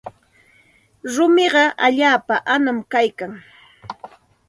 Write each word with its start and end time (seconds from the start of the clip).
Rumiqa 1.13 1.63
allaapa 1.87 2.35
anam 2.53 2.77
kaykan. 2.91 3.33